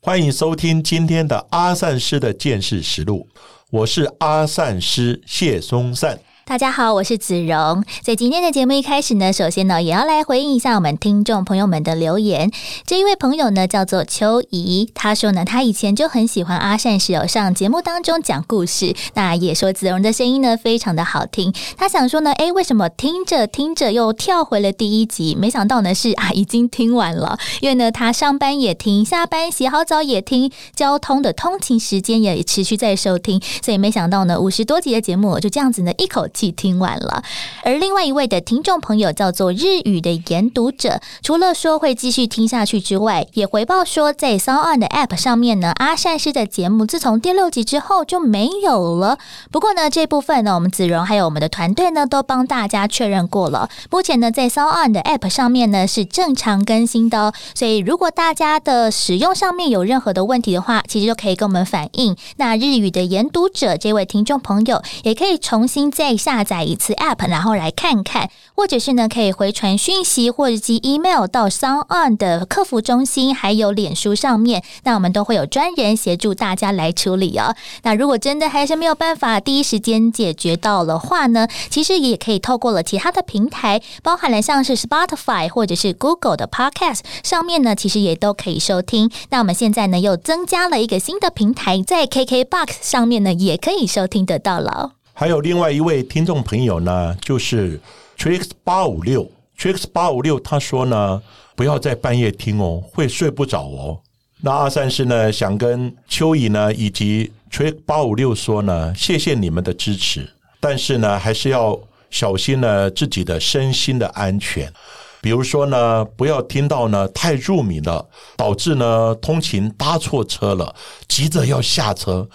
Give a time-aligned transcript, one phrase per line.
[0.00, 3.26] 欢迎收听今天的阿善师的见识实录，
[3.70, 6.20] 我是阿善师谢松善。
[6.48, 7.84] 大家好，我是子荣。
[8.02, 12.50] 在今天的节目一开始呢，首先呢，也要来回应一下我们听众朋友们的留言。
[12.86, 21.52] 这一位朋友呢，叫做秋怡，他说呢，他以前就很喜欢阿善师有上节目当中讲故事，那也说子荣的声音呢非常的好听。
[21.76, 25.34] 他想说呢，诶，为什么听着听着又跳回了第一集？
[25.34, 27.38] 没想到呢是啊，已经听完了。
[27.60, 36.48] 因为呢，他上班也听，下班洗好澡也听，交通的通勤时间也持续在收听，所以没想到呢，五十多集的节目就这样子呢，一口气。
[36.58, 37.22] 听完了，
[37.62, 49.18] 而另外一位的听众朋友叫做日语的研读者，除了说会继续听下去之外，也回报说在 s o n 的 App 上面呢，阿善师的节目自从第六集之后就没有了。
[49.50, 53.68] 不过呢，这部分呢，我们子荣还有我们的团队呢，都帮大家确认过了。
[53.90, 57.32] 目前呢，在 s o n 的 App 上面呢是正常更新的哦。
[57.54, 62.16] 所以如果大家的使用上面有任何的问题的话，其实就可以跟我们反映。
[62.36, 77.56] 那日语的研读者这位听众朋友也可以重新再下载一次 App，然后来看看，或者是呢可以回传讯息或者寄 email 到 Sound On 的客服中心，还有脸书上面，那我们都会有专人协助大家来处理哦。
[77.82, 89.10] 那如果真的还是没有办法第一时间解决到的话呢，其实也可以透过了其他的平台，包含了像是 Spotify 或者是 Google 的 Podcast 上面呢，其实也都可以收听。
[89.30, 94.97] 那我们现在呢又增加了一个新的平台，在 KKBox 上面呢也可以收听得到了。
[95.18, 97.80] 还有另外一位听众朋友呢，就是
[98.16, 99.28] Trix 八五六
[99.58, 101.20] ，Trix 八五六他说呢，
[101.56, 103.98] 不要在半夜听哦，会睡不着哦。
[104.42, 111.76] 那阿三师呢，想跟秋怡呢以及 Trix 八五六说呢，谢谢你们的支持，但是呢，还是要
[112.10, 114.72] 小心呢自己的身心的安全。
[115.20, 118.06] 比如说呢，不要听到呢太入迷了，
[118.36, 120.72] 导致呢通勤搭错车了，
[121.08, 122.28] 急着要下车。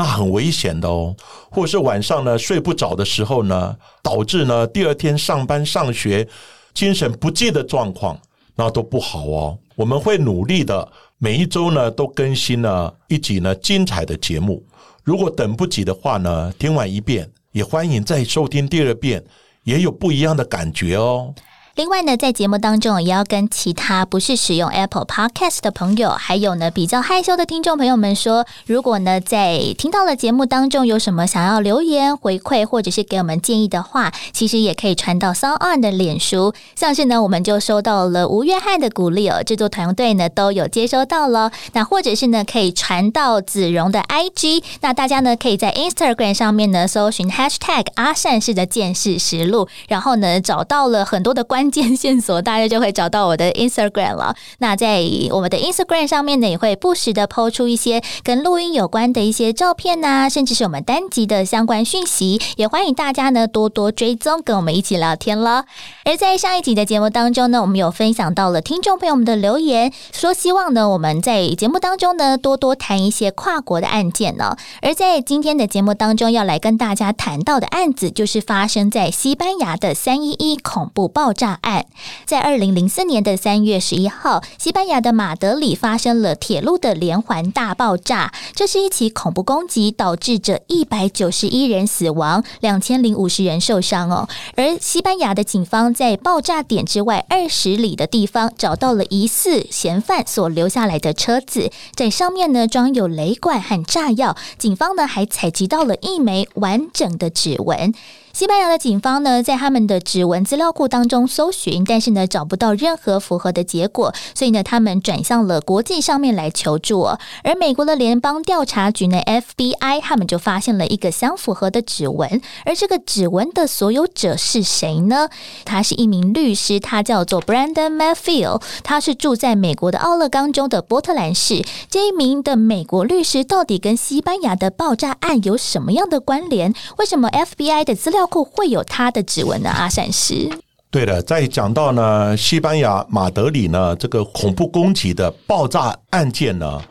[0.00, 1.14] 那很危险的哦，
[1.50, 6.26] 或者是晚上呢睡不着的时候呢，导致呢第二天上班上学
[6.72, 8.18] 精神不济的状况，
[8.54, 9.58] 那都不好哦。
[9.76, 14.64] 我们会努力的，每一周呢都更新了一集呢精彩的节目。
[15.04, 19.22] 如果等不及的话呢，听完一遍也欢迎再收听第二遍，
[19.64, 21.34] 也有不一样的感觉哦。
[21.80, 36.52] 另外呢，在节目当中也要跟其他不是使用 Apple Podcast 的朋友，还有呢比较害羞的听众朋友们说，如果呢在听到了节目当中有什么想要留言回馈，或者是给我们建议的话，其实也可以传到 Sound 的脸书。
[36.76, 41.50] 像是呢，我们就收到了吴约翰的鼓励哦，制作团队呢都有接收到了。
[41.72, 44.62] 那或者是呢，可以传到子荣的 IG。
[44.82, 51.69] 那大家呢可以在 Instagram 上面呢搜寻 Hashtag 阿善式的见识实录，然后呢找到了很多的关。
[51.70, 54.34] 键线索，大家就会找到我的 Instagram 了。
[54.58, 62.40] 那在我们的 Instagram 上面呢，也会不时的抛出一些跟录音有关的一些照片呐，甚至是我们单集的相关讯息。
[62.56, 65.64] 也欢迎大家呢多多追踪，跟我们一起聊天了。
[66.04, 74.56] 而在上一集的节目当中呢，我们有分享到了听众朋友们的留言，说希望呢我们在节目当中呢多多谈一些跨国的案件呢。
[74.82, 81.49] 而在今天的节目当中，要来跟大家谈到的案子，就是发生在西班牙的三一一恐怖爆炸。
[81.62, 81.86] 案
[82.26, 88.32] 在二零零四年的三月十一号，西班牙的马德里发生了铁路的连环大爆炸。
[88.54, 94.28] 这是一起恐怖攻击，导致着一百九十一人死亡，两千零五十人受伤哦。
[94.56, 104.36] 而西班牙的警方在爆炸点之外二十里的地方找到了疑似嫌犯所留下来的车子，在上面呢装有雷管和炸药。
[104.58, 107.94] 警方呢还采集到了一枚完整的指纹。
[108.32, 117.00] 西班牙的警方呢，在他们的指纹资料库当中搜寻，但是呢，找不到任何符合的结果，所以呢，他们转向了国际上面来求助。
[117.42, 125.28] 而美国的联邦调查局呢 （FBI） 他们就发现了一个相符合的指纹，而这个指纹的所有者是谁呢？
[125.64, 131.64] 他是一名律师，他叫做 Brandon Mayfield，他是住在美国的奥勒冈州的波特兰市。
[131.90, 136.72] 这一名的美国律师到底跟西班牙的爆炸案有什么样的关联？
[136.98, 138.19] 为什么 FBI 的资料？
[138.20, 139.70] 包括会有他的指纹的？
[139.70, 140.46] 阿善师，
[140.90, 146.82] 对的，在讲到呢，西班牙马德里呢这个恐怖攻击的爆炸案件呢，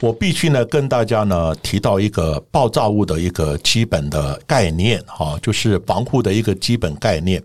[0.00, 7.42] 我必须呢跟大家呢提到一个爆炸物的一个基本的概念哈，就是防护的一个基本概念。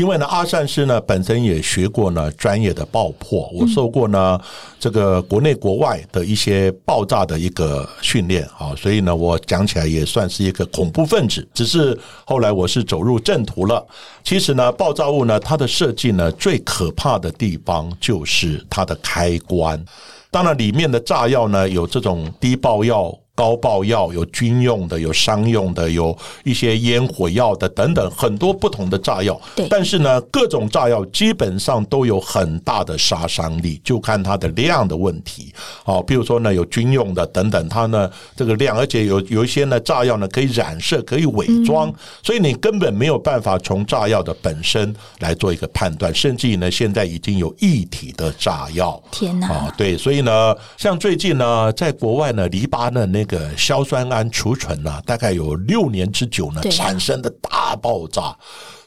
[0.00, 4.40] 因为呢，阿善师呢本身也学过呢专业的爆破，我受过呢
[4.78, 11.46] 这个国内国外的一些爆炸的一个训练啊，所以呢，我讲起来也算是一个恐怖分子。
[11.52, 13.86] 只是后来我是走入正途了。
[14.24, 19.84] 其实呢，爆炸物呢，它的设计呢，最可怕的地方就是它的开关。
[20.30, 23.14] 当然，里面的炸药呢，有这种低爆药。
[23.34, 29.40] 高爆药有军用的，有商用的，有一些烟火药的等等，很多不同的炸药。
[29.56, 35.54] 对，但是呢，各种炸药基本上都有很大的杀伤力，就看它的量的问题。
[35.84, 41.90] 好，比如说呢，有军用的等等，它呢这个量，而且有有一些呢炸药呢可以染色，可以伪装，
[42.22, 46.14] 所以你根本没有办法从炸药的本身来做一个判断。
[46.14, 49.02] 甚至于呢，现在已经有一体的炸药。
[49.10, 49.48] 天哪！
[49.48, 53.19] 啊，对，所以呢，像最近呢，在国外呢，黎巴嫩那。
[53.24, 58.36] 个硝酸铵储存呢，大概有六年之久呢，产生的大爆炸。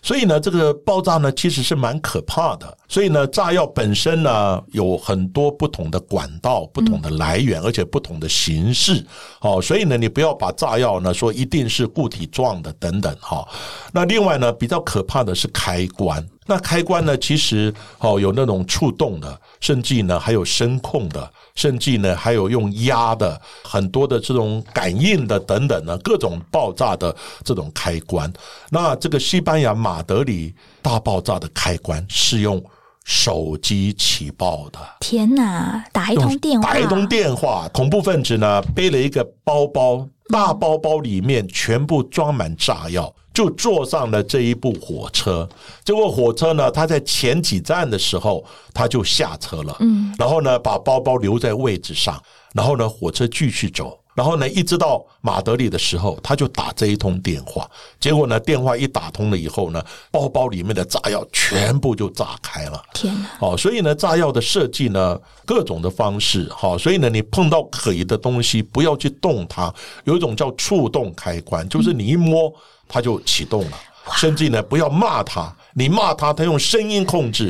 [0.04, 2.78] 所以呢，这个爆炸呢，其实是蛮可怕的。
[2.90, 9.04] 所以呢，炸药本身呢，有很多不同的管道、不同的来源，而且不同的形式。
[9.40, 13.16] 哦，所以呢，你不要把炸药呢说一定是固体状的等等。
[13.22, 13.48] 哈，
[13.94, 16.24] 那另外呢，比较可怕的是开关。
[16.46, 21.32] 那开关呢，其实哦有那种触动的，甚至呢还有声控的。
[21.56, 28.32] 甚至呢，还有用压的很多的这种感应的等等呢，各种爆炸的这种开关。
[28.72, 32.64] 那这个西班牙马德里大爆炸的开关是用
[33.04, 34.80] 手机起爆的。
[35.02, 35.84] 天哪！
[35.92, 43.14] 打一通电话，打一通电话，恐怖分子呢背了一个包包，大包包里面全部装满炸药。
[43.34, 45.50] 就坐上了这一部火车，
[45.84, 48.46] 结果火车呢，他在前几站的时候
[48.76, 52.22] 他就下车了，嗯，然后呢，把包包留在位置上，
[52.54, 57.70] 然后呢，火车继续走，然后呢，一直到马德里的时候，他就打这一通电话，
[58.00, 63.30] 结果呢，电话一打通了以后呢，包包里面的炸药全部就炸开了，天哪！
[63.40, 69.74] 哦，所以呢，炸药的设计呢，各种的方式，好，所以呢，你碰到可疑的东西，不要去动它，
[70.04, 72.54] 有一种叫触动开关，就是你一摸。
[72.86, 73.78] 它就启动了，
[74.18, 77.50] 甚至呢，不要骂他，你骂他，他用声音控制，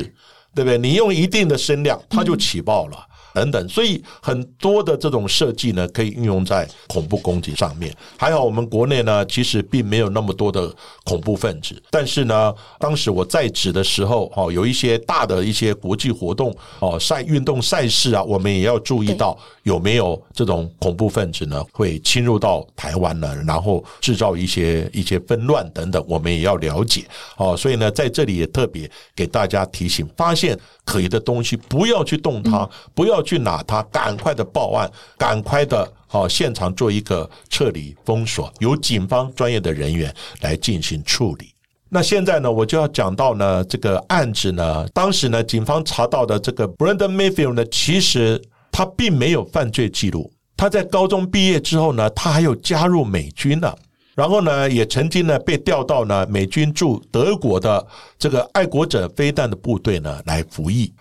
[0.54, 0.78] 对不对？
[0.78, 3.06] 你用一定的声量，它就起爆了。
[3.34, 7.92] 等等，所以很多的这种设计呢，可以运用在恐怖攻击上面。
[8.16, 10.72] 还好我们国内呢，其实并没有那么多的
[11.04, 11.82] 恐怖分子。
[11.90, 27.04] 但是呢，当时我在职的时候，哦，有一些大的一些国际活动，哦，赛运动赛事啊，我们也要注意到有没有这种恐怖分子呢，会侵入到台湾呢，然后制造一些一些纷乱等等，我们也要了解。
[27.36, 33.24] 哦，所以呢，在这里也特别给大家提醒：发现可疑的东西，不要去动它，不要。
[33.24, 41.54] 去拿它，赶快的报案，赶快的，好现场做一个撤离封锁，由警方专业的人员来进行处理。
[41.88, 48.38] 那现在呢，我就要讲到呢，这个案子呢，当时呢，警方查到的这个 Brandon Mayfield 呢，其实
[48.70, 50.30] 他并没有犯罪记录。
[50.54, 53.74] 他在高中毕业之后呢，他还有加入美军了，
[54.14, 57.84] 然后呢，也曾经呢被调到呢美军驻德国的
[58.18, 60.92] 这个爱国者飞弹的部队呢来服役。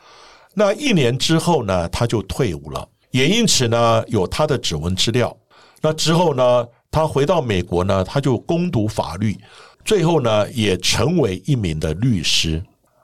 [0.56, 5.36] 那一年之后呢，他就退伍了，也因此呢，有他的指纹资料。
[5.81, 9.37] 那之后呢，他回到美国呢，他就攻读法律，
[9.83, 12.64] 最后呢，也成为一名的律师。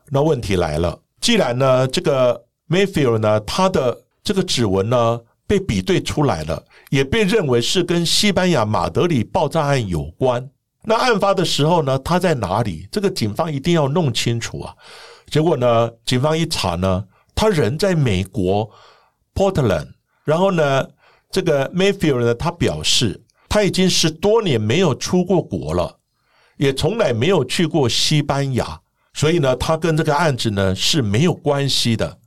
[0.09, 5.19] 那问题来了，既然呢，这个 Mayfield 呢，他的这个指纹呢
[5.49, 10.47] 被比对出来了，也被认为是跟西班牙马德里爆炸案有关。
[10.83, 12.87] 那案发的时候呢，他在哪里？
[12.91, 14.75] 这个警方一定要弄清楚啊。
[15.27, 17.03] 结果呢，警方一查呢。
[17.33, 18.69] 他人在美国
[19.33, 19.87] Portland，
[20.25, 20.85] 然后呢，
[21.31, 25.99] 这个 Mayfield 呢，他表示他已经十多年没有出过国了，
[26.57, 28.81] 也从来没有去过西班牙，
[29.13, 32.18] 所以呢，他跟这个案子呢是没有关系的。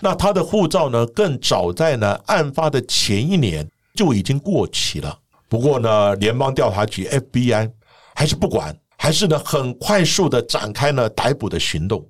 [0.00, 5.16] 那他的护照呢，更早在呢案发的前一年就已经过期了。
[5.48, 7.70] 不过呢，联邦调查局 FBI
[8.14, 12.08] 还是不管，还是呢很快速的展开了逮捕的行动。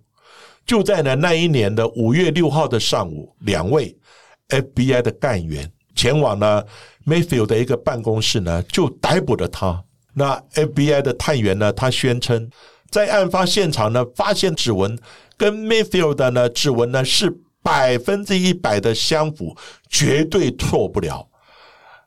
[0.66, 3.96] 就在呢那一年的五月六号的上午，两位
[4.50, 6.62] FBI 的干员前往呢
[7.06, 9.82] Mayfield 的一个办公室呢，就逮捕了他。
[10.14, 12.48] 那 FBI 的探员呢，他宣称
[12.90, 14.98] 在案发现场呢发现指纹
[15.36, 19.56] 跟 Mayfield 的呢指纹呢是百分之一百的相符，
[19.88, 21.28] 绝对错不了。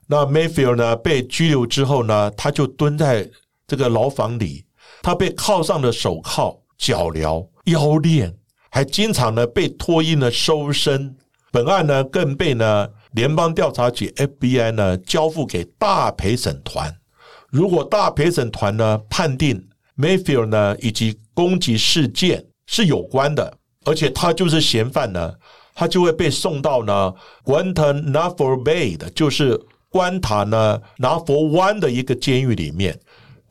[0.08, 3.30] 那 Mayfield 呢被拘留之后呢，他就蹲在
[3.68, 4.66] 这个牢房里，
[5.02, 8.36] 他被铐上了手铐、脚镣、腰链。
[8.70, 11.16] 还经常呢被脱衣呢收身，
[11.52, 16.92] 本案呢更被呢联邦调查局 FBI 呢交付给大陪审团。
[17.52, 19.64] 如果大陪审团呢判定
[19.96, 23.56] Mayfield 呢以及攻击事件是有关的，
[23.86, 25.32] 而且他就是嫌犯呢，
[25.74, 27.14] 他就会被送到呢
[27.46, 33.00] Guantanamo Bay 的，就是关塔呢拿佛湾的一个监狱里面。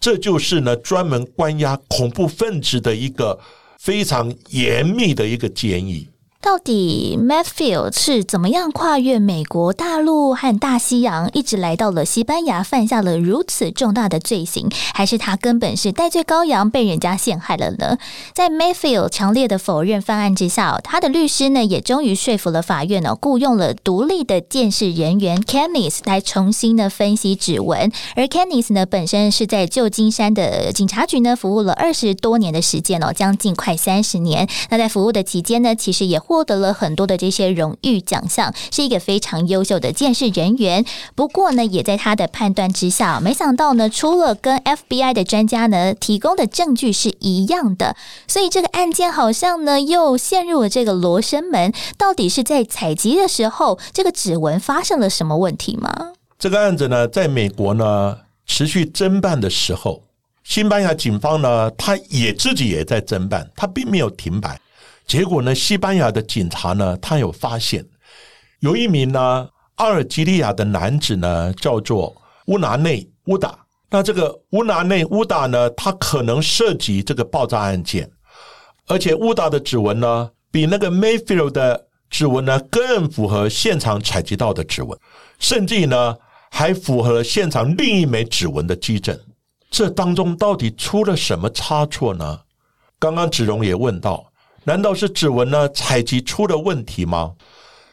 [0.00, 3.38] 这就是呢专门关押恐怖分子的一个
[3.78, 6.08] 非常严密的一个监狱。
[6.42, 14.68] 到底 Matthew 是怎么样跨越美国大陆和大西洋，一直来到了西班牙，犯下了如此重大的罪行？
[14.92, 17.96] 还是他根本是戴罪羔羊，被人家陷害了呢？
[18.34, 27.92] 在 Matthew 强烈的否认犯案之下，他的律师呢也终于说服了法院呢，雇佣了独立的鉴识人员 Kenneth 来重新的分析指纹。
[28.16, 34.48] 而 Kenneth 呢本身是在旧金山的警察局呢服务了二十多年的时间哦，将近快三十年。
[34.70, 36.20] 那在服务的期间呢，其实也。
[36.32, 40.82] 获得了很多的这些荣誉奖项，是一个非常优秀的鉴识人员。
[41.14, 47.94] 不过呢，也在他的判断之下，没想到呢，除了跟 FBI 的专家呢提供的证据是一样的，
[48.26, 51.70] 所以这个案件好像呢又陷入了这个罗生门。
[51.98, 56.12] 到底是在采集的时候，这个指纹发生了什么问题吗？
[56.38, 60.02] 这个案子呢，在美国呢持续侦办的时候，
[60.42, 64.58] 西班牙警方呢，他也自己也在侦办，他并没有停摆。
[65.12, 65.54] 结果呢？
[65.54, 67.84] 西班牙的警察呢，他有发现
[68.60, 72.16] 有一名呢阿尔及利亚的男子呢，叫做
[72.46, 73.58] 乌拿内乌达。
[73.90, 78.10] 那这个乌拿内乌达呢，他可能涉及这个爆炸案件，
[78.86, 84.98] 而且乌达的指纹呢，比那个 Mayfield 的指纹呢更符合现场采集到的指纹，
[85.38, 86.16] 甚至呢
[86.50, 89.20] 还符合现场另一枚指纹的基证。
[89.70, 92.40] 这当中到底出了什么差错呢？
[92.98, 94.31] 刚刚子荣也问到。
[94.64, 97.32] 难道是指纹呢采集出了问题吗？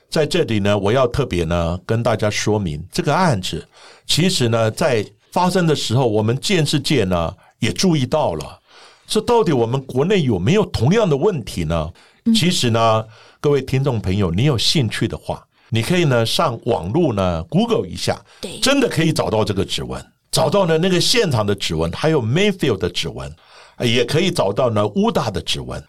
[0.10, 3.68] 在这里呢，我要特别呢跟大家说明，这个案子
[4.06, 8.60] 其实呢在发生的时候，我们建设界呢也注意到了，
[9.08, 11.90] 这到底我们国内有没有同样的问题呢？
[12.36, 13.06] 其实呢，
[13.40, 23.32] 各位听众朋友，你有兴趣的话，你可以呢上网络呢 Google 一下，对，真的可以找到这个指纹，找到呢那个现场的指纹，还有 Mayfield 的指纹，
[23.80, 25.84] 也可以找到呢乌大的指纹。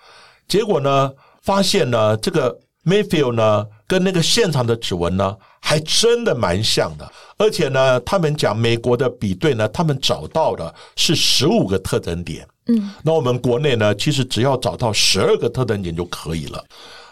[0.50, 7.09] 结果呢，发现呢，这个 Mayfield 呢，跟那个现场的指纹呢，还真的蛮像的。
[7.38, 12.45] 而且呢，他们讲美国的比对呢，他们找到的是十五个特征点。
[12.66, 16.64] 嗯，那我们国内呢，其实只要找到十二个特征点就可以了。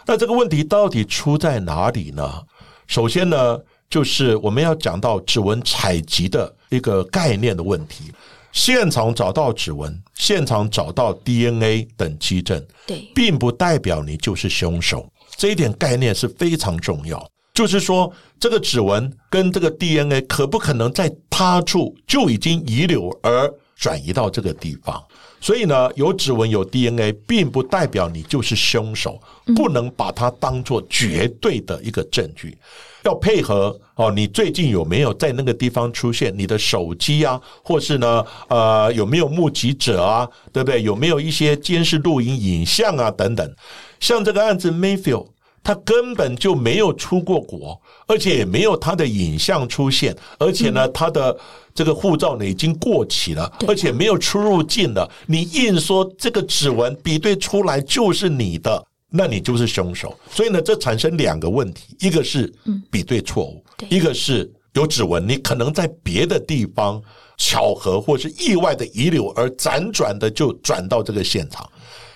[0.05, 2.29] 那这个问题到底出在哪里呢？
[2.87, 3.57] 首先呢，
[3.89, 8.11] 就是我们要讲到指纹采集的一个概念的问题。
[8.51, 15.07] 现场找到指纹，现场找到 DNA 等基证，对，并不代表你就是凶手。
[15.37, 17.25] 这一点概念是非常重要。
[17.53, 25.03] 就是说，这个指纹跟这个 DNA 可不可能在他处就已经遗留而转移到这个地方？
[25.41, 29.19] 所以呢，有指纹有 DNA，并不代表你就是凶手，
[29.55, 32.57] 不能把它当做绝对的一个证据。
[33.03, 36.37] 要配合哦，你最近有没有在那个地方出现？
[36.37, 40.27] 你的手机啊，或是呢，呃，有没有目击者啊？
[40.51, 40.83] 对不对？
[40.83, 43.09] 有没有一些监视录影影像啊？
[43.09, 43.55] 等等。
[44.01, 45.27] 像这个案子，Mayfield
[45.69, 51.37] 他根本就没有出过国，而且也没有他的影像出现，而且呢，他的
[51.75, 55.07] 这个护照呢已经过期了，而且没有出入境了。
[55.27, 58.83] 你硬说这个指纹比对出来就是你的？
[59.11, 62.51] 那你就是凶手，所以呢，这产生两个问题：一个是
[62.89, 66.99] 比对错误，一个是有指纹，你可能在别的地方
[67.37, 71.69] 巧合或是意外的遗留，而辗转的就转到这个现场。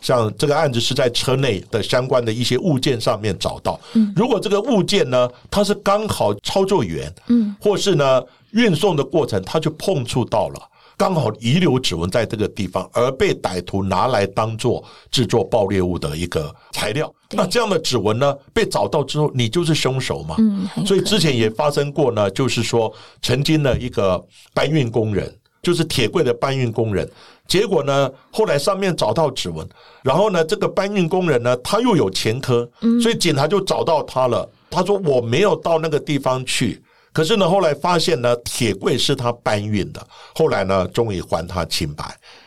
[0.04, 3.80] 像这个案子是在车内的相关的一些物件上面找到，
[4.16, 10.60] 如果这个物件呢，它是刚好操作员，嗯，或是呢运送的过程，它就碰触到了。
[10.96, 17.12] 刚好遗留指纹在这个地方，而被歹徒拿来当做制作爆裂物的一个材料。
[17.32, 20.36] 那这样的指纹呢，被找到之后，你就是凶手嘛？
[20.38, 22.94] 嗯，所以之前也发生过呢，就是说
[23.24, 27.10] 曾经的一个搬运工人，就是铁柜的搬运工人，
[27.48, 29.68] 结果呢，后来上面找到指纹，
[30.04, 32.70] 然后呢，这个搬运工人呢，他又有前科，
[33.02, 34.48] 所以警察就找到他了。
[34.70, 36.84] 他说我没有到那个地方去。
[37.14, 40.06] 可是呢，后来发现呢，铁柜是他搬运的。
[40.36, 42.04] 后来呢，终于还他清白。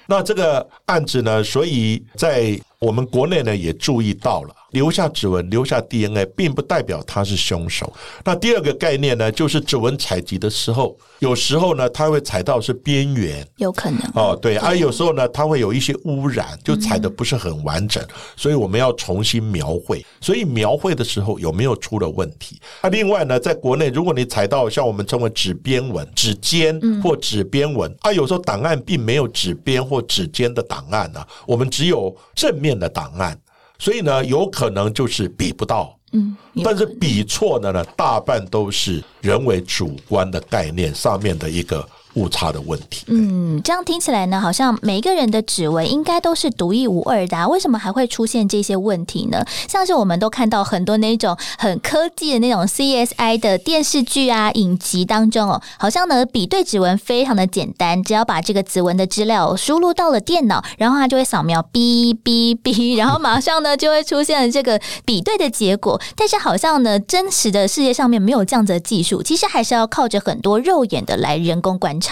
[0.08, 7.92] 那这个案子呢，所以在我们国内呢也注意到了，留下指纹、留下 DNA，并不代表他是凶手。
[8.25, 18.04] 那第二个概念呢，就是指纹采集的时候，有时候呢，他会采到是边缘，有可能哦，对，而有时候呢，它会有一些污染，就采的不是很完整，
[18.37, 20.04] 所以我们要重新描绘。
[20.21, 22.61] 所以描绘的时候有没有出了问题？
[22.83, 33.38] 那另外呢，在国内，如果你采到像我们称为指边纹、指尖或指边纹，啊，有时候档案并没有指边或指尖的档案呢，我们只有正面的档案，
[33.78, 35.94] 所以呢，有可能就是比不到。
[36.12, 43.04] 嗯，但是比错的呢，大半都是人为主观的概念上面的一个误差的问题。
[43.06, 49.44] 嗯，这样听起来呢，好像每一个人的指纹应该都是独一无二的，为什么还会出现这些问题呢？
[49.68, 66.00] 像是我们都看到很多那种很科技的那种 CSI 的电视剧啊、影集当中哦，好像呢比对指纹非常的简单，只要把这个指纹的资料输入到了电脑，然后它就会扫描哔哔哔，然后马上呢就会出现了这个比对的结果。
[66.16, 72.06] 但是好像呢，真实的世界上面没有这样子的技术，其实还是要靠着很多肉眼的来人工观察。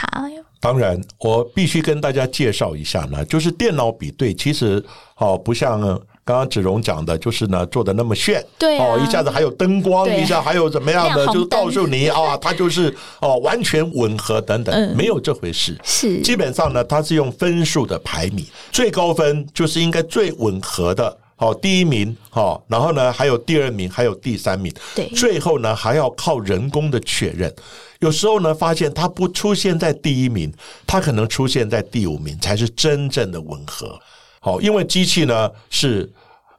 [0.60, 4.82] 当然，我必须跟大家介绍一下呢，就是电脑比对，其实
[5.18, 5.80] 哦，不像
[6.24, 14.96] 刚刚子荣讲的，就是呢做的那么炫，对哦，一下子还有灯光，一下还有怎么样的，就是告诉你啊， 它就是哦完全吻合等等，嗯。
[14.96, 15.78] 没有这回事。
[15.84, 16.22] 是。
[16.22, 21.18] 基本上呢，它是用分数的排名，最高分就是应该最吻合的。
[21.36, 27.52] 好，第一名，好，然后呢，还有第二名，还有第三名，对最后呢，还要靠人工的确认。
[27.98, 30.52] 有时候呢，发现它不出现在第一名，
[30.86, 33.98] 它可能出现在第五名，才是真正的吻合。
[34.40, 36.08] 好，因为机器呢是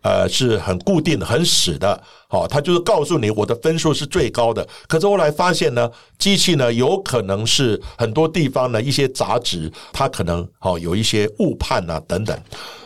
[0.02, 2.02] 呃是很固定的、很死的。
[2.28, 4.68] 好，它就是告诉你我的分数是最高的。
[4.88, 12.38] 可是后来发现呢，机器呢有可能是很多地方呢一些杂质，它可能好有一些误判啊等等。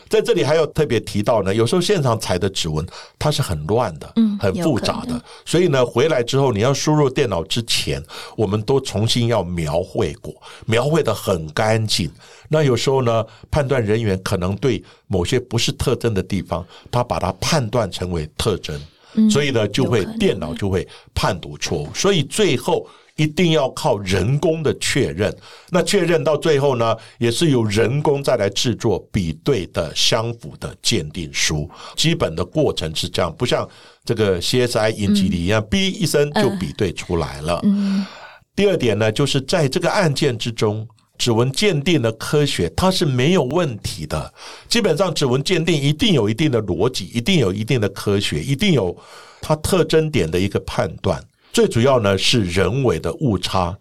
[0.09, 2.85] 在这里还要特别提到呢，有时候现场采的指纹
[3.19, 8.03] 它是很乱的，嗯很复杂的，所以呢，回来之后你要输入电脑之前，
[8.35, 10.33] 我们都重新要描绘过，
[10.65, 12.11] 描绘的很干净。
[12.49, 18.81] 那有时候呢，判断人员可能对某些不是特征的地方，他把它判断成为特征，
[19.29, 22.87] 所以呢，就会电脑就会判读错误，所以最后。
[23.19, 25.35] 一定要靠人工的确认，
[25.69, 31.69] 那确认到最后呢，也是由人工再来制作比对的相符的鉴定书。
[31.97, 33.67] 基本的过程是这样，不像
[34.05, 37.59] 这个 CSI 影集里一样，哔一声就比对出来了。
[37.63, 38.05] 嗯
[38.55, 40.85] 第二点呢，就是在这个案件之中，
[41.17, 44.33] 指纹鉴定的科学它是没有问题的。
[44.67, 48.93] 基本上，指纹鉴定一定有一定的逻辑，一定有一定的科学，一定有
[49.39, 51.23] 它特征点的一个判断。
[51.51, 53.77] 最主要呢是人为的误差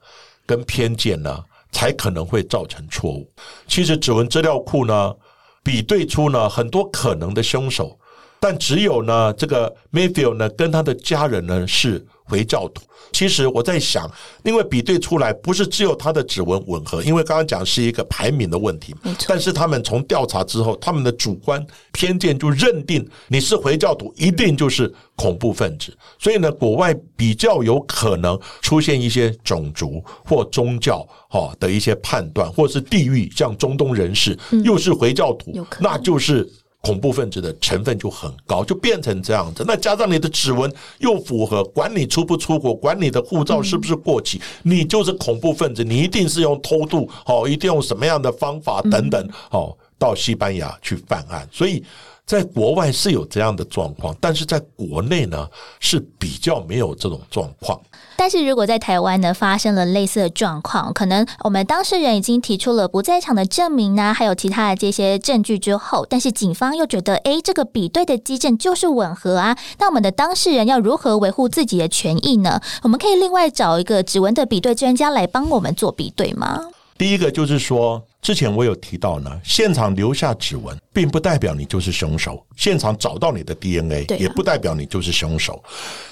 [0.46, 3.30] 跟偏见呢，才可能会造成错误。
[3.66, 5.14] 其实指纹资料库呢，
[5.62, 7.98] 比对出呢很多可能的凶手，
[8.40, 12.82] 但只有呢这个 Mayfield 呢跟他的家人呢是回教徒。
[13.10, 14.10] 其实我在想，
[14.44, 18.94] 因为比对出来不是只有他的指纹吻合，因为刚刚讲是一个排名的问题，
[19.26, 25.96] 但是他们从调查之后，他们的主观偏见就认定你是回教徒，一定就是恐怖分子。
[26.18, 36.46] 所以呢，国外比较有可能出现一些种族或宗教哈的一些判断，或是地域，像中东人士又是回教徒那就是。
[36.80, 39.64] 恐怖分子的成分就很高，就变成这样子。
[39.66, 45.82] 那加上你的指纹又符合，管你出不出国，管你的护照是不是过期，你就是恐怖分子。
[45.82, 51.46] 你一定是用偷渡，哦，一定用什么样的方法等等，哦，到西班牙去犯案。
[51.52, 51.84] 所以
[52.24, 55.48] 在国外是有这样的状况，但是在国内呢
[55.80, 57.80] 是比较没有这种状况。
[58.18, 72.60] 但是如果在台湾呢发生了类似的状况，可能我们当事人已经提出了不在场的证明呢、还有其他的这些证据之后，但是警方又觉得，诶，这个比对的基证就是吻合啊，那我们的当事人要如何维护自己的权益呢？
[72.82, 76.60] 我们可以另外找一个指纹的比对专家来帮我们做比对吗？
[76.98, 85.64] 第一个就是说，之前我有提到呢，现场留下指纹，并不代表你就是凶手；现场找到你的 DNA，、啊也不代表你就是凶手。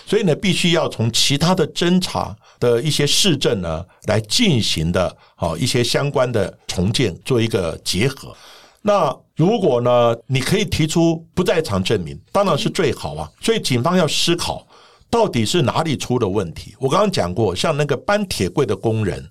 [0.06, 8.34] 所以呢，必须要从其他的侦查的一些市政呢来进行的，好一些相关的重建做一个结合。
[8.80, 13.30] 那如果呢，你可以提出不在场证明，当然是最好啊。
[13.42, 14.66] 所以警方要思考，
[15.10, 16.74] 到底是哪里出了问题。
[16.78, 19.22] 我刚刚讲过，像那个搬铁柜的工人。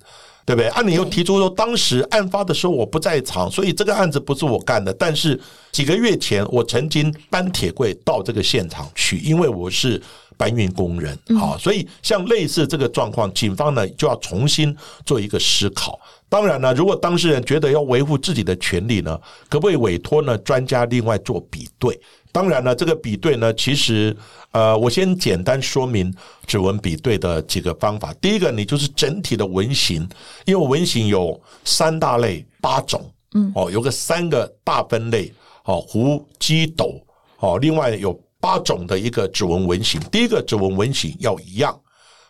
[0.45, 0.69] 对不对？
[0.69, 4.93] 啊，你又提出说，当时案发的时候我不在场，所以这个案子不是我干的。
[4.93, 5.39] 但是
[5.71, 9.99] 几个月前，我曾经搬铁柜到这个现场去，因为我是
[10.37, 11.17] 搬运工人。
[11.39, 15.99] 好，所以像类似这个状况，警方呢就要重新做一个思考。
[16.29, 21.99] 当然呢，如果当事人觉得要维护自己的权利呢，可不可以委托呢专家另外做比对？
[22.35, 24.13] 当然了，这个比对呢，其实
[24.51, 26.13] 呃，我先简单说明
[26.45, 28.13] 指纹比对的几个方法。
[28.15, 30.05] 第一个，你就是整体的纹型，
[30.43, 37.01] 因为纹型有三大类八种，嗯，哦，有个三个大分类，哦，弧、鸡、斗，
[37.39, 39.97] 哦，另外有八种的一个指纹纹型。
[40.11, 41.73] 第一个指纹纹型要一样，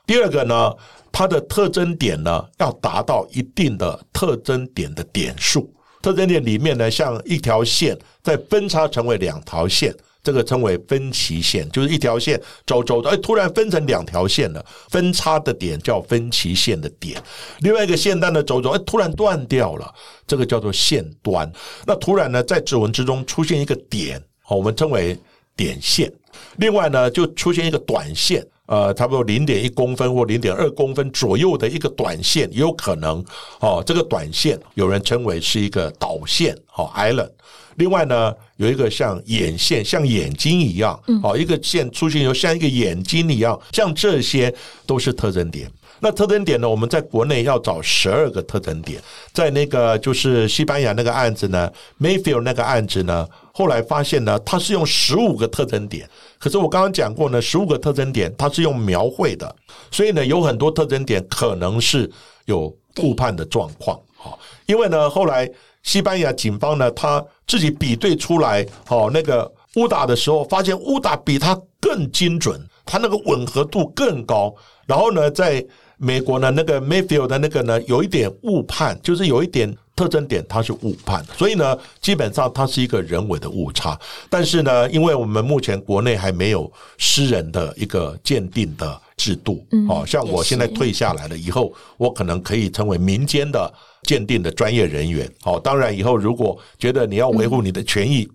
[0.05, 0.71] 第二个呢，
[1.11, 5.73] 它的特征点呢要达到一定的特征点的点数。
[6.05, 9.91] 特征点里面呢，像一条线再分叉成为两条线，
[10.21, 17.19] 这个称为分歧线，就是一条线走走的，哎，突然分成两条线了，分叉的点叫分歧线的点。
[17.61, 19.91] 另外一个线段的走走，哎，突然断掉了，
[20.27, 21.51] 这个叫做线端。
[21.87, 25.17] 那突然呢，在指纹之中出现一个点，我们称为
[25.55, 26.13] 点线。
[26.57, 28.45] 另外呢，就出现一个短线。
[28.67, 33.23] 呃，差不多零点一公分或零点二公分左右的一个短线，也有可能
[33.59, 33.83] 哦。
[33.85, 37.29] 这个短线有人称为是一个导线，哦，island。
[37.75, 44.53] 另外呢，有一个像眼线，像眼睛一样，哦，一个线出现，以后像一个眼睛一样，像这些
[44.85, 45.69] 都是特征点。
[45.99, 46.69] 那特征点呢？
[46.69, 49.01] 我们在国内要找十二个特征点，
[49.33, 56.09] 在那个就是西班牙那个案子呢，Mayfield 那个案子呢，后来发现呢，它是用十五个特征点。
[56.39, 59.55] 可是我刚刚讲过呢，十五个特征点它是用描绘的，
[59.91, 62.09] 所以呢，有很多特征点可能是
[62.45, 63.99] 有误判的状况。
[64.15, 65.49] 好，因为呢，后来
[65.83, 74.53] 西班牙警方呢，他自己比对出来，哦那个乌打的时候，发现乌打比他更精准，他那个吻合度更高。
[74.85, 75.65] 然后呢，在
[75.97, 83.97] 美国呢，那个 Mayfield 的那个呢，有一点误判，就是有一点特征点，它是误判，所以呢，基本上它是一个人为的误差。
[84.29, 93.73] 但是呢，因为我们目前国内还没有私人的一个鉴定的制度，哦，像我现在退下来了以后，我可能可以成为民间的
[94.03, 95.29] 鉴定的专业人员。
[95.43, 98.27] 哦，当然以后如果觉得你要维护你的权益，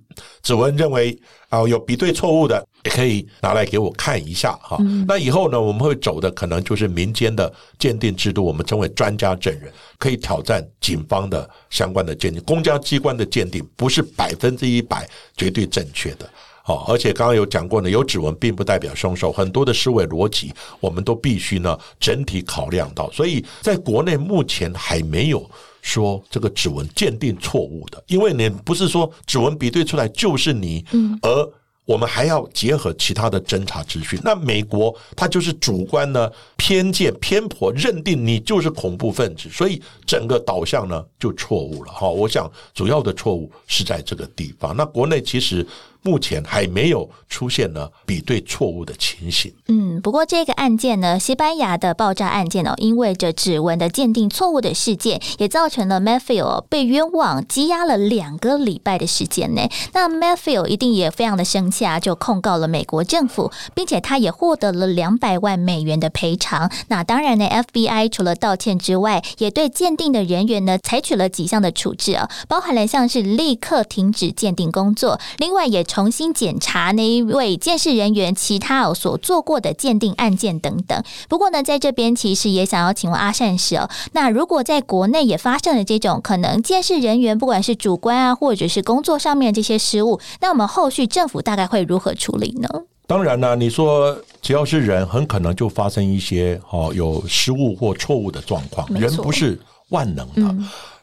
[0.43, 1.17] 指纹认为
[1.49, 2.67] 啊有比对错误的。
[2.85, 4.79] 也可以拿来给我看一下哈。
[5.07, 12.43] 那以后呢，我们会走的可能就是民间的鉴定制度，我们称为专家证人，可以挑战警方的相关的鉴定。
[12.45, 16.27] 公家机关的鉴定不是百分之一百绝对正确的。
[16.71, 23.11] 好，而且刚刚有讲过呢，有指纹并不代表凶手，很多的思维逻辑我们都必须呢整体考量到。
[23.11, 25.51] 所以在国内目前还没有
[25.83, 31.53] 说这个指纹鉴定错误的，因为你不是说指纹比对出来就是你，嗯，而。
[31.87, 34.17] 我们还要结合其他的侦查资讯。
[34.23, 41.91] 那美国它就是主观呢偏见偏颇，认定你就是恐怖分子，所以整个导向呢就错误了。
[41.91, 44.77] 哈，我想主要的错误是在这个地方。
[44.77, 45.67] 那国内其实。
[46.03, 49.53] 目前还没有出现呢比对错误的情形。
[49.69, 59.69] 嗯，不过这个案件呢，西班牙的爆炸案件哦，因为这指纹的鉴定错误的事件，也造成了 Matthew 被冤枉羁押了两个礼拜的时间呢。
[59.93, 66.71] 那 Matthew 一定也非常的生气啊，就控告了美国政府，并且他也获得了两百万美元的赔偿。
[66.89, 75.85] 那当然呢，FBI 除了道歉之外，也对鉴定的人员呢采取了几项的处置啊，包含了像是立刻停止鉴定工作，另外也。
[75.91, 81.03] 重新检查那一位监视人员其他所做过的鉴定案件等等。
[81.29, 92.69] 不过呢，在这边其实也想要请问阿善师哦，那如果在国内也发生了这种可能监视人员不管是主观啊，或者是工作上面这些失误，那我们后续政府大概会如何处理呢？
[93.09, 100.55] 当然呢，你说只要是人，很可能就发生一些哦有失误或错误的状况，人不是万能的。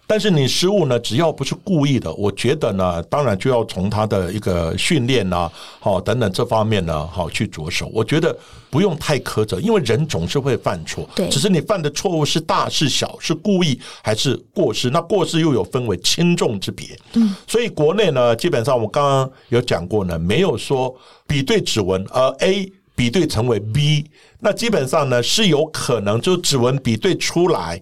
[0.09, 7.91] 但是你失误呢，只要不是故意的，我觉得呢，当然就要从他的一个训练啊，好等等这方面呢，好去着手。
[7.93, 8.33] 我觉得
[8.69, 14.89] 不用太苛责，因为人总是会犯错，对，只是你犯的错误是大是小，是故意还是过失。
[14.89, 20.95] 那过失又有分为轻重之别，嗯，所以国内呢，基本上我刚刚有讲过呢，没有说
[21.27, 27.81] 比对指纹，而 A 比对成为 B，那基本上呢是有可能就指纹比对出来。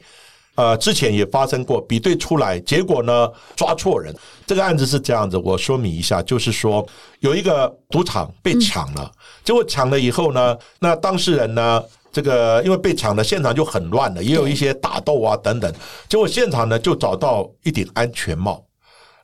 [0.55, 4.15] 呃，之前也发生过比对出来，结果呢抓错人。
[4.47, 6.85] 这个案子是这样子，我说明一下，就是说
[7.19, 9.11] 有一个赌场被抢了，
[9.43, 15.73] 结果抢了以后呢，那当事人呢，这个因为被抢了，现场就很乱了，也有一些打斗啊等等。
[16.07, 18.63] 结果现场呢就找到一顶安全帽，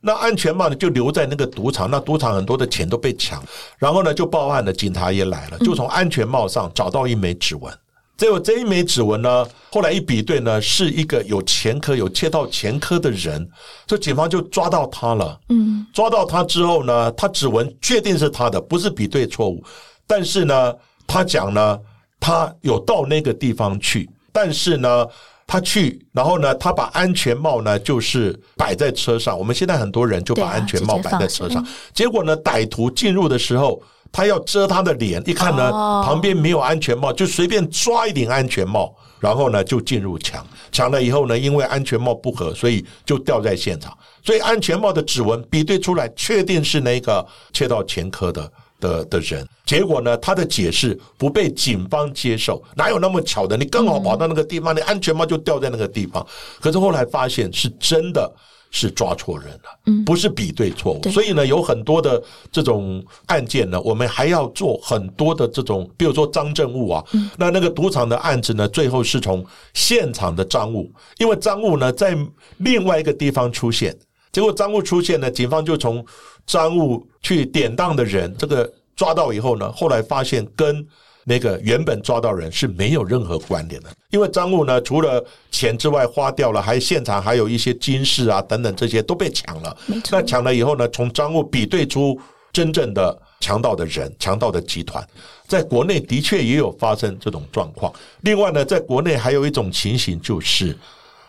[0.02, 3.42] 那安全帽呢就留在那个赌场，那赌场很多的钱都被抢，
[3.78, 7.74] 然后呢就报案了，警察也来了，就从安全帽上找到一枚指纹。
[8.18, 13.48] 结果这一枚指纹呢，后来一比对呢，是一个有前科、有切到前科的人，
[13.88, 15.40] 所以警方就抓到他了。
[15.50, 19.64] 嗯，抓到他之后呢，他指纹确定是他的，不是比对错误。
[20.06, 20.74] 但是呢，
[21.08, 21.80] 他讲呢，
[22.20, 25.06] 他有到那个地方去，但是呢。
[25.48, 29.38] 他去，然后呢，他把安全帽呢，就是摆在车上。
[29.38, 31.62] 我们现在很多人就把安全帽摆在车上，
[31.94, 35.72] 结果呢，歹徒进入的时候，他要遮他的脸，一看呢，
[36.04, 40.46] 旁边没有安全帽，就随便抓一顶安全帽，然后呢，就进入抢。
[40.72, 43.98] 抢了以后呢，因为安全帽不合，所以就掉在现场。
[44.24, 48.52] 所以安全帽的指纹比对出来，确定是那个切到前科的。
[48.82, 50.18] 的的人，结果呢？
[50.18, 53.56] 他的解释不被警方接受，哪有那么巧的？
[53.56, 56.26] 你刚好跑到那个地方，你安全帽就掉在那个地方。
[56.60, 58.28] 可是后来发现是真的
[58.72, 61.10] 是抓错人了，不是比对错误。
[61.10, 62.20] 所以呢，有很多的
[62.52, 67.04] 这种案件呢，我们还要做很多的这种，比如说赃证物啊。
[67.38, 72.18] 那那个赌场的案子呢，最后是从现场的赃物，因为赃物呢在
[72.58, 73.96] 另外一个地方出现，
[74.32, 76.04] 结果赃物出现呢，警方就从。
[76.48, 80.86] 赃物去典当的人，这个抓到以后呢，后来发现跟
[81.24, 89.78] 那个原本抓到人是没有任何关联的，因为赃物呢，除了钱之外花掉了，还现场还有一些金饰啊等等，这些都被抢了。
[90.10, 92.20] 那抢了以后呢，从赃物比对出
[92.52, 95.06] 真正的强盗的人、强盗的集团，
[95.48, 97.94] 在国内的确也有发生这种状况。
[98.22, 100.78] 另外呢，在国内还有一种情形就是。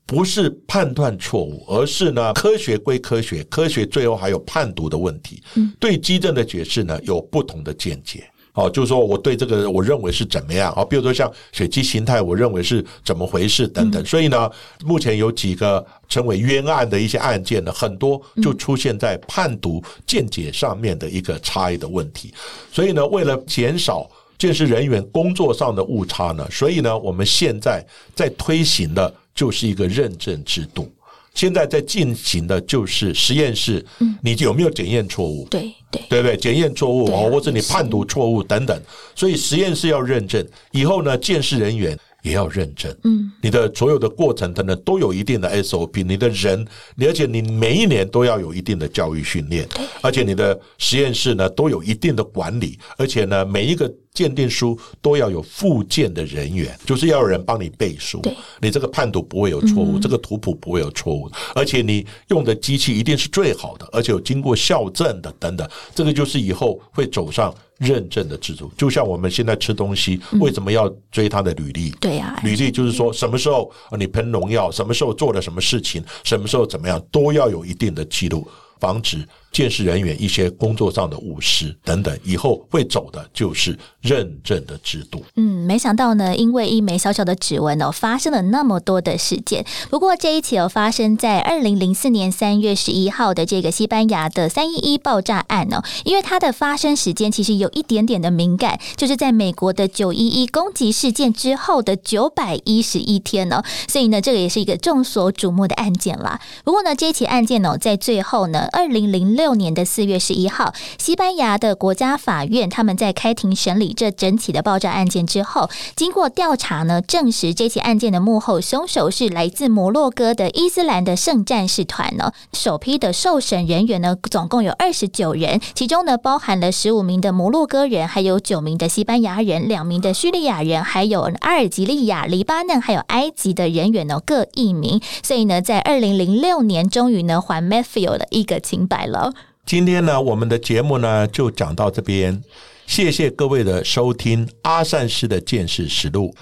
[0.05, 5.41] 不是判断错误，而是呢，科学归科学，科学最后还有判读的问题。
[5.79, 8.29] 对基证的解释呢，有不同的见解。
[8.55, 10.85] 哦，就是说我对这个我认为是怎么样啊？
[10.85, 14.05] 比如说像血迹形态，我认为是怎么回事等等。
[14.05, 14.51] 所以呢，
[14.85, 22.33] 目前有几个称为冤案的一些案件呢，很多就出现在判读见解上面的一个差异的问题。
[22.73, 27.85] 所以呢，为了减少鉴识人员工作上的误差呢，所以呢，我们现在
[28.15, 29.15] 在推行的。
[29.35, 30.93] 就是一个认证制度，
[31.35, 33.85] 现在在进行的就是实验室，
[34.23, 35.47] 你有没有检验错误？
[35.51, 36.37] 对对，对不对？
[36.37, 38.79] 检验错误哦，或者你判读错误等等，
[39.15, 42.97] 所以实验室要认证，以后呢，鉴识人员也要认真。
[43.05, 46.67] 嗯，你的所有的过程等等都有一定的 SOP，你的人，
[47.01, 49.69] 而且你每一年都要有一定的教育训练，
[50.01, 53.93] 而且你的实验室呢都有一定的管理，而且呢每一个。
[54.15, 58.21] 鉴定书都要有附件的人员，就是要有人帮你背书。
[58.61, 65.67] 你这个判读不会有错误，这个图谱不会有错误，而且你用的机器一定是最好的，而且有经过校正的等等。
[65.95, 68.71] 这个就是以后会走上认证的制度。
[68.77, 71.91] 就像我们现在吃东西，为什么要追它的履历？
[72.01, 78.47] 对呀，履历就是说什么时候你喷农药，什么时候做了什么事情，什么时候怎么样，都要有一定的记录，
[78.79, 79.27] 防止。
[79.53, 85.23] 见识人员一些工作上的误失等等，以后会走的就是认证的制度。
[85.37, 89.63] 嗯，没想到呢，因为一枚小小的指纹哦，发生了那么多的事件。
[89.91, 106.41] 不过这一起哦，发生在二零零四年三月十一号的这个西班牙的三一一爆炸案哦，因为它的发生时间其实有一点点的敏感，就是在美国的九一一攻击事件之后的九百一十一天呢，所以呢，这个也是一个众所瞩目的案件啦。
[106.65, 109.42] 不过呢，这一起案件呢，在最后呢，二零零六。
[109.43, 122.31] 六年的四月十一号，西班牙的国家法院他们在开庭审理这整起的爆炸案件之后，经过调查呢，证实这起案件的幕后凶手是来自摩洛哥的伊斯兰的圣战士团呢。
[122.53, 135.01] 首批的受审人员呢，总共有二十九人，其中呢包含了十五名的摩洛哥人，还有九名的西班牙人，两名的叙利亚人，还有阿尔及利亚、黎巴嫩还有埃及的人员呢各一名。
[135.25, 139.32] 所以呢，在二零零六年，终于呢还 Matthew 了一个清白了。
[139.73, 142.39] 今天呢，我们的节目呢就讲到这边，
[142.87, 144.47] 谢谢各位的收听。
[144.61, 146.35] 阿善师的见识实录，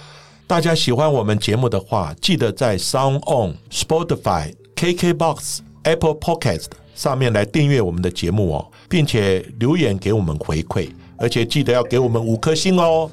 [0.49, 6.67] 大家喜欢我们节目的话，记得在 Sound On、Spotify、KKBox、Apple Podcast
[6.97, 13.09] 上面来订阅我们的节目哦，并且留言给我们回馈，而且记得要给我们五颗星哦。